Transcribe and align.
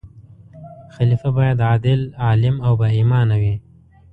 خلیفه 0.93 1.29
باید 1.35 1.61
عادل، 1.61 2.01
عالم 2.25 2.55
او 2.65 2.71
با 2.79 2.85
ایمان 2.95 3.29
وي. 3.41 3.55